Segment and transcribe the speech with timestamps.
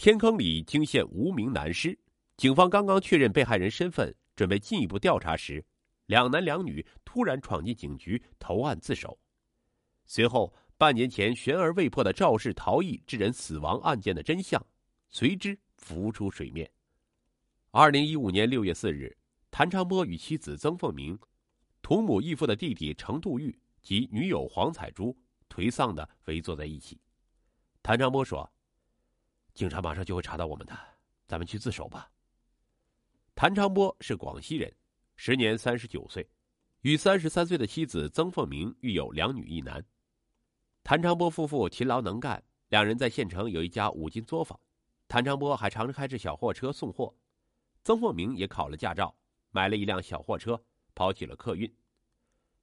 [0.00, 1.98] 天坑里惊现无名男尸，
[2.38, 5.62] 警方刚刚确认被害人身份，准备进一步调查时，
[6.06, 9.18] 两男两女突然闯进警局投案自首。
[10.06, 14.66] 随后，半年前悬而未破的肇事逃逸致人死亡案件的真相
[15.10, 16.70] 随之浮出水面。
[17.70, 19.14] 二零一五年六月四日，
[19.50, 21.18] 谭昌波与妻子曾凤鸣、
[21.82, 25.14] 同母异父的弟弟程度玉及女友黄彩珠
[25.50, 26.98] 颓丧的围坐在一起。
[27.82, 28.50] 谭昌波说
[29.54, 30.78] ：“警察马上就会查到我们的，
[31.26, 32.10] 咱们去自首吧。”
[33.34, 34.70] 谭长波是广西人，
[35.16, 36.28] 时年三十九岁，
[36.82, 39.82] 与三十三岁的妻子曾凤鸣育有两女一男。
[40.82, 44.58] 谭长波夫妇勤劳能干，两人在县城有一家五金作坊，
[45.08, 47.14] 谭长波还常开着小货车送货。
[47.82, 49.14] 曾凤鸣也考了驾照，
[49.50, 50.62] 买了一辆小货车，
[50.94, 51.72] 跑起了客运。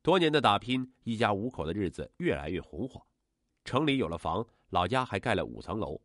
[0.00, 3.04] 多年的打拼，一家五口的日子越来越红火。
[3.64, 6.00] 城里有了房，老家还盖了五层楼。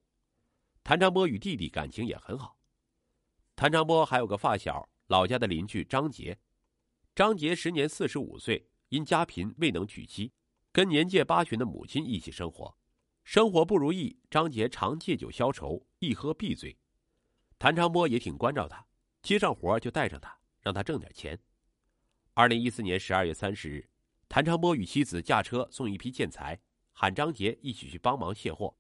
[0.88, 2.58] 谭长波与弟弟感情也很好。
[3.58, 6.40] 谭长波还有个发小，老家的邻居张杰。
[7.14, 10.32] 张杰时年四十五岁，因家贫未能娶妻，
[10.72, 12.74] 跟年届八旬的母亲一起生活。
[13.26, 16.78] 生活不如意，张杰常借酒消愁，一喝必醉。
[17.60, 18.88] 谭长波也挺关照他。
[19.22, 21.38] 接上活就带上他，让他挣点钱。
[22.34, 23.90] 二零一四年十二月三十日，
[24.30, 26.58] 谭长波与妻子驾车送一批建材，
[26.94, 28.77] 喊张杰一起去帮忙卸货。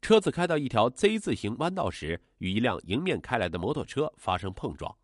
[0.00, 4.96] 车子开到一条 Z 字形弯道时，与一辆迎面开来的摩托车发生碰撞，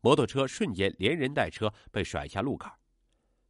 [0.00, 2.72] 摩托车瞬间连人带车被甩下路坎。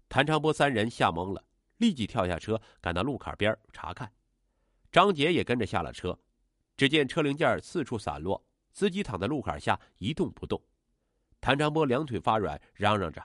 [0.08, 1.44] 谭长波三人吓懵了，
[1.76, 4.10] 立即跳下车赶到路坎边查看。
[4.90, 6.18] 张杰也跟着下了车，
[6.76, 10.60] 只见车零件四处散落，司机躺在路坎下一动不动。
[11.40, 13.22] 谭长波两腿发软，嚷嚷着：“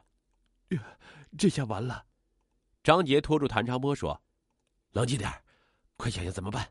[1.38, 2.06] 这下完了！”
[2.84, 4.22] 张杰拖住谭长波说
[4.92, 5.32] ：“冷静点
[5.96, 6.68] 快想想怎么办。”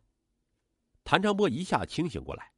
[1.04, 2.52] 谭长波一下清醒过来，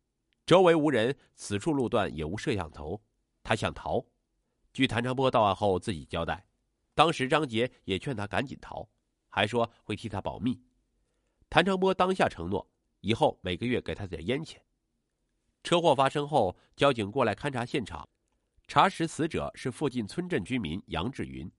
[0.45, 3.03] 周围无人，此处路段也无摄像头，
[3.43, 4.05] 他想逃。
[4.73, 6.47] 据谭长波到案后自己交代，
[6.95, 8.89] 当时张杰也劝他赶紧逃，
[9.29, 10.61] 还说会替他保密。
[11.49, 12.71] 谭长波当下承诺，
[13.01, 14.63] 以后每个月给他点烟钱。
[15.63, 18.09] 车祸发生后，交警过来勘察现场。
[18.67, 21.51] 查实，死者是附近村镇居民杨志云，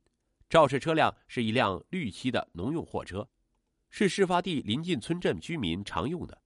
[0.49, 3.29] 肇事车辆是一辆绿漆的农用货车，
[3.89, 6.41] 是事发地临近村镇居民常用的，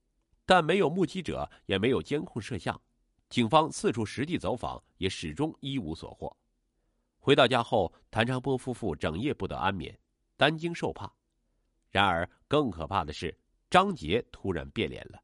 [0.48, 2.80] 但没有目击者，也没有监控摄像，
[3.28, 6.34] 警方四处实地走访，也始终一无所获。
[7.18, 9.94] 回到家后，谭长波夫妇整夜不得安眠，
[10.38, 11.12] 担惊受怕。
[11.90, 13.38] 然而，更可怕的是，
[13.68, 15.22] 张杰突然变脸了。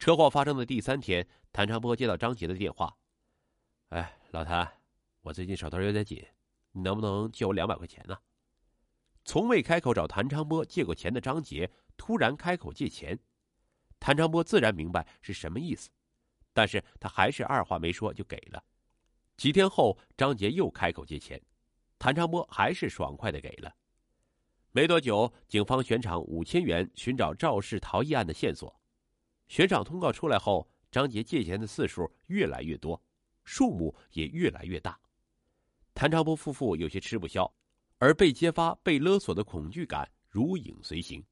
[0.00, 2.92] 车祸发生的第三天，谭长波接到张杰的电话。
[3.90, 4.68] 哎，老谭，
[5.20, 6.20] 我最近手头有点紧，
[6.72, 8.18] 你能不能借我两百块钱呢？
[9.24, 13.16] 从未开口找谭长波借过钱的张杰突然开口借钱，
[14.02, 15.88] 谭长波自然明白是什么意思，
[16.52, 18.60] 但是他还是二话没说就给了。
[19.36, 21.40] 几天后，张杰又开口借钱，
[22.00, 23.72] 谭长波还是爽快的给了。
[24.72, 28.76] 没多久，警方悬赏五千元寻找肇事逃逸案的线索，
[29.46, 33.00] 悬赏通告出来后，张杰借钱的次数越来越多。
[33.44, 34.98] 数目也越来越大，
[35.94, 37.54] 谭长波夫妇有些吃不消，
[37.98, 41.24] 而被揭发、被勒索的恐惧感如影随形。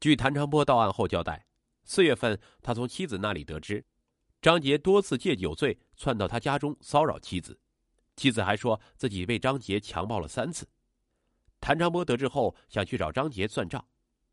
[0.00, 1.46] 据谭长波到案后交代，
[1.90, 3.84] 四月份他从妻子那里得知，
[4.40, 7.58] 张杰多次借酒醉窜到他家中骚扰妻子，
[8.14, 10.68] 妻子还说自己被张杰强暴了三次。
[11.60, 13.84] 谭长波得知后想去找张杰算账，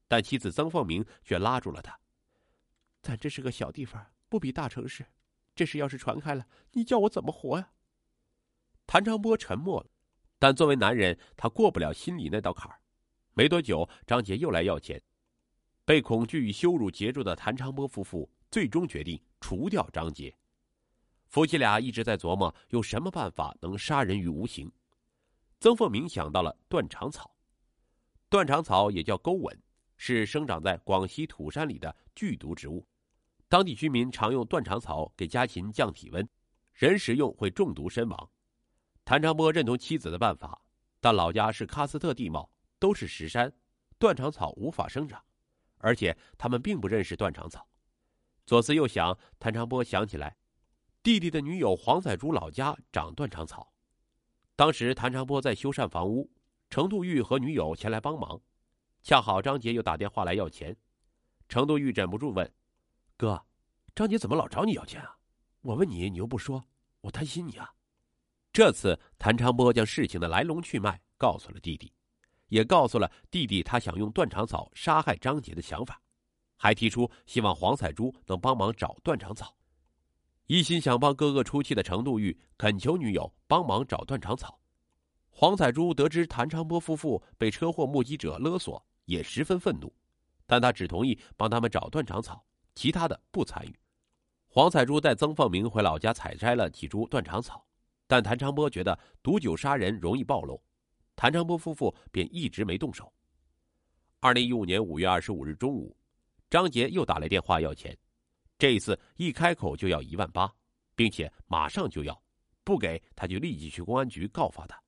[0.08, 2.00] 但妻子曾凤鸣却拉住了他
[3.02, 5.04] ：“咱这是个小地方，不比大城市。”
[5.56, 7.72] 这事要是传开了，你叫我怎么活呀？
[8.86, 9.90] 谭长波沉默了，
[10.38, 12.80] 但作为男人，他过不了心里那道坎儿。
[13.34, 15.02] 没多久，张杰又来要钱，
[15.88, 20.36] 被恐惧与羞辱截住的谭长波夫妇最终决定除掉张杰。
[21.28, 24.70] 夫妻俩一直在琢磨用什么办法能杀人于无形。
[25.62, 27.34] 曾凤鸣想到了断肠草，
[28.28, 29.58] 断肠草也叫钩吻，
[29.96, 32.86] 是生长在广西土山里的剧毒植物。
[33.48, 36.28] 当地居民常用断肠草给家禽降体温，
[36.74, 38.30] 人食用会中毒身亡。
[39.06, 40.62] 谭长波认同妻子的办法，
[41.00, 43.50] 但老家是喀斯特地貌，都是石山，
[43.98, 45.24] 断肠草无法生长，
[45.78, 47.68] 而且他们并不认识断肠草。
[48.46, 50.38] 左思右想，谭长波想起来，
[51.04, 53.74] 弟弟的女友黄彩珠老家长断肠草。
[54.56, 56.32] 当时谭长波在修缮房屋，
[56.70, 58.42] 程度玉和女友前来帮忙，
[59.04, 60.76] 恰好张杰又打电话来要钱，
[61.48, 62.52] 程度玉忍不住问。
[63.16, 63.46] 哥，
[63.94, 65.18] 张杰怎么老找你要钱啊？
[65.62, 66.64] 我问你，你又不说，
[67.02, 67.74] 我担心你啊。
[68.54, 71.94] 这次谭长波将事情的来龙去脉告诉了弟弟，
[72.48, 76.02] 也告诉了弟弟他想用断肠草杀害张杰的想法，
[76.56, 79.56] 还提出希望黄彩珠能帮忙找断肠草。
[80.48, 84.60] 一心想帮哥哥出气的程度玉恳求女友帮忙找断肠草。
[85.30, 89.94] 黄彩珠得知谭长波夫妇被车祸目击者勒索，也十分愤怒，
[90.46, 92.44] 但他只同意帮他们找断肠草，
[92.74, 93.80] 其他的不参与。
[94.48, 97.64] 黄彩珠带曾凤鸣回老家采摘了几株断肠草，
[98.08, 100.60] 但谭长波觉得毒酒杀人容易暴露，
[101.18, 103.12] 谭长波夫妇便一直没动手。
[104.20, 105.98] 二零一五年五月二十五日中午，
[106.48, 107.98] 张杰又打来电话要钱，
[108.60, 110.48] 这一次一开口就要一万八，
[110.96, 112.22] 并且马上就要，
[112.64, 114.80] 不给他就立即去公安局告发他。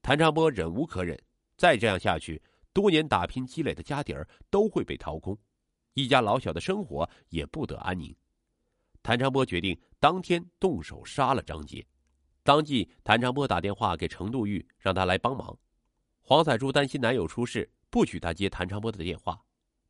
[0.00, 1.22] 谭长波忍无可忍，
[1.58, 5.38] 再这样下去，多年打拼积累的家底儿都会被掏空，
[5.92, 8.14] 一家老小的生活也不得安宁。
[9.02, 11.86] 谭长波决定当天动手杀了张杰。
[12.42, 15.56] 当即，谭长波打电话给程度玉，让他来帮忙。
[16.20, 19.40] 黄彩珠担心男友出事，不许他接谭长波的电话，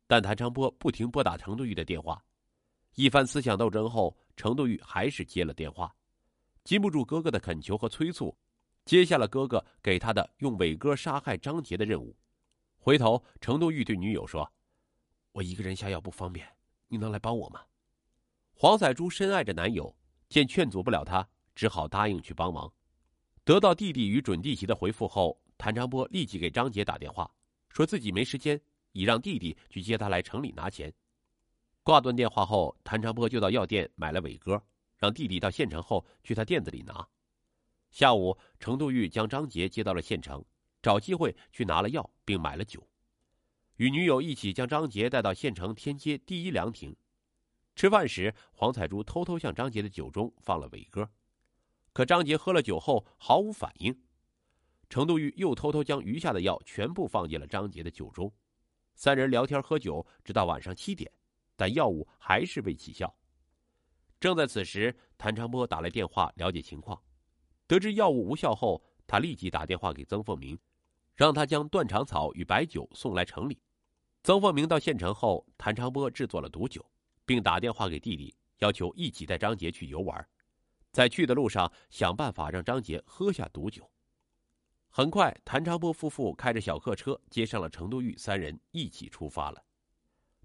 [0.07, 2.23] 但谭长波不停拨打程度玉的电话。
[2.95, 5.95] 一番思想斗争后，程度玉还是接了电话，
[6.63, 8.35] 禁不住哥哥的恳求和催促。
[8.85, 12.15] 接下了哥哥给他的用伟哥杀害张杰的任务。
[12.77, 14.51] 回头，程度玉对女友说
[15.31, 16.45] ：“我一个人下药不方便，
[16.87, 17.61] 你能来帮我吗？”
[18.53, 19.95] 黄彩珠深爱着男友，
[20.27, 22.71] 见劝阻不了他，只好答应去帮忙。
[23.43, 27.29] 得到弟弟与准弟媳的回复后，谭长波立即给张杰打电话，
[27.69, 28.59] 说自己没时间，
[28.91, 30.93] 已让弟弟去接他来城里拿钱。
[31.83, 34.63] 挂断电话后，谭长波就到药店买了伟哥，
[34.97, 37.05] 让弟弟到县城后去他店子里拿。
[37.91, 40.43] 下午，程度玉将张杰接到了县城，
[40.81, 42.87] 找机会去拿了药，并买了酒，
[43.75, 46.95] 与女友一起将张杰带到县城天街第一凉亭。
[47.75, 51.09] 吃饭时，黄彩珠偷偷向张杰的酒中放了伟哥，
[51.93, 53.97] 可张杰喝了酒后毫无反应。
[54.89, 58.31] 程度玉又偷偷将余下的药全部放进了张杰的酒中，
[58.95, 61.11] 三人聊天喝酒，直到晚上七点，
[61.55, 63.15] 但药物还是未起效。
[64.19, 67.01] 正在此时，谭长波打来电话了解情况。
[67.65, 70.57] 得知药物无效后，他立即打电话给曾凤鸣，
[71.15, 73.59] 让他将断肠草与白酒送来城里。
[74.21, 76.85] 曾凤鸣到县城后，谭长波制作了毒酒，
[77.25, 80.25] 并打电话给弟弟，要求一起带张杰去游玩，
[80.93, 83.89] 在去的路上想办法让张杰喝下毒酒。
[84.89, 89.61] 很快，谭长波夫妇开着小客车接上了程度玉三人，一起出发了。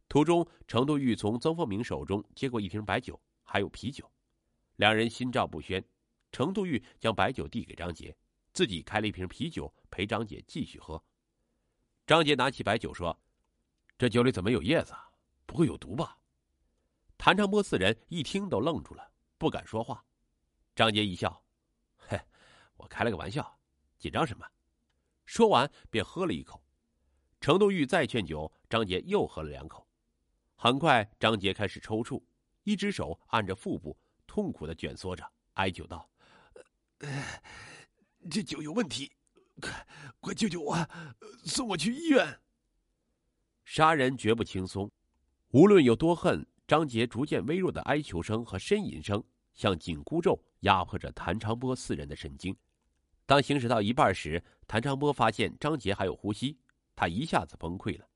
[0.09, 4.11] 途中，程度玉从曾凤鸣手中接过一瓶白酒，还有啤酒，
[4.77, 5.85] 两人心照不宣。
[6.33, 8.17] 程度玉将白酒递给张杰，
[8.55, 11.03] 自己开了一瓶啤酒陪张杰继续喝。
[12.06, 13.19] 张杰拿起白酒说
[13.99, 14.94] ：“这酒里怎么有叶子？
[15.44, 16.17] 不会有毒吧？”
[17.19, 20.03] 谭长波四人一听都愣住了，不敢说话。
[20.79, 21.43] 张杰一笑
[22.07, 22.17] ：“嘿，
[22.77, 23.59] 我开了个玩笑，
[23.99, 24.47] 紧张什么？”
[25.27, 26.63] 说完便喝了一口。
[27.41, 29.89] 程度玉再劝酒，张杰又喝了两口。
[30.55, 32.23] 很快，张杰开始抽搐，
[32.63, 36.09] 一只手按着腹部，痛苦的蜷缩着，哀求道。
[38.31, 39.11] 这酒有问题，
[39.61, 39.85] 快
[40.21, 40.77] 快救救我，
[41.45, 42.41] 送我去医院。
[43.65, 44.89] 杀人绝不轻松，
[45.49, 49.21] 无论有多恨，张杰逐渐微弱的哀求声和呻吟声，
[49.55, 52.56] 像紧箍咒压迫着谭长波四人的神经。
[53.26, 56.58] 当行驶到一半时，谭长波发现张杰还有呼吸，
[56.96, 58.08] 他一下子崩溃了，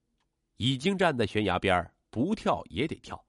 [0.56, 3.22] 已经站在悬崖边不跳也得跳。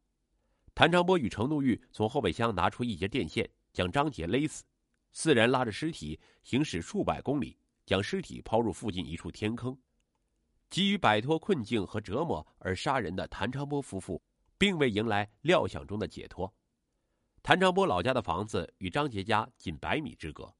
[0.75, 4.63] 谭长波与程怒玉从后备箱拿出一节电线，将张杰勒死。
[5.11, 7.55] 四人拉着尸体行驶数百公里，
[7.85, 9.77] 将尸体抛入附近一处天坑。
[10.71, 14.19] 急于摆脱困境和折磨而杀人的谭长波夫妇，
[14.57, 16.51] 并未迎来料想中的解脱。
[17.43, 20.55] 谭长波老家的房子与张杰家仅百米之隔，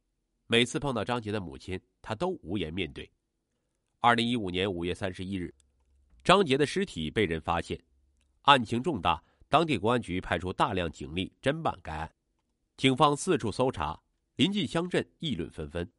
[0.48, 3.10] 每次碰到张杰的母亲，他都无颜面对。
[4.02, 5.56] 二零一五年五月三十一日，
[6.26, 7.82] 张杰的尸体被人发现，
[8.42, 12.14] 案情重大，当地公安局派出大量警力侦办该案，
[12.76, 13.98] 警方四处搜查。
[14.36, 15.90] 临近乡镇议论纷纷，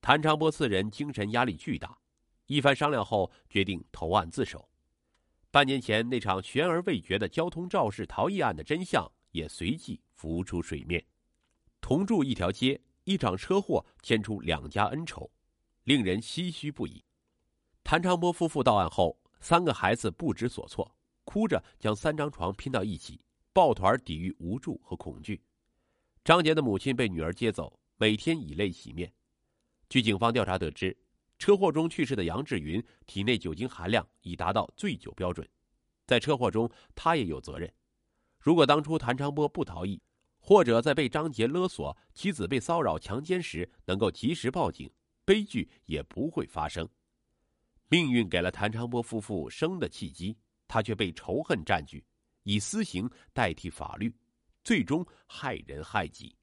[0.00, 1.98] 谭长波四人精神压力巨大，
[2.46, 4.68] 一番商量后决定投案自首。
[5.50, 11.04] 半年前那场悬而未决的交通肇事逃逸案的真相也随即浮出水面。
[11.80, 15.30] 同住一条街，一场车祸牵出两家恩仇，
[15.84, 17.04] 令人唏嘘不已。
[17.82, 23.20] 谭长波夫妇到案后，三个孩子不知所措，哭着将三张床拼到一起，
[23.52, 25.42] 抱团抵御无助和恐惧。
[26.24, 29.12] 张杰的母亲被女儿接走，每天以泪洗面。
[29.88, 30.96] 据警方调查得知，
[31.36, 35.46] 车祸中去世的杨志云体内酒精含量已达到醉酒标准，
[36.06, 37.70] 在车祸中他也有责任。
[38.42, 40.02] 如果当初谭长波不逃逸，
[40.40, 44.90] 或者在被张杰勒索、妻子被骚扰、强奸时能够及时报警，
[45.24, 46.86] 悲剧也不会发生。
[47.88, 52.04] 命运给了谭长波夫妇生的契机，他却被仇恨占据，
[52.42, 54.12] 以私刑代替法律。
[54.64, 56.34] 最终害人害己。